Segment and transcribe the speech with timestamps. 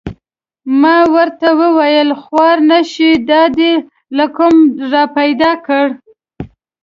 [0.81, 3.73] ما ورته و ویل: خوار نه شې دا دې
[4.17, 5.85] له کومه را پیدا کړه؟